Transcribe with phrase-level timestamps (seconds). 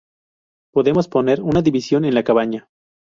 [0.73, 2.67] Podemos poner una división en la cabaña".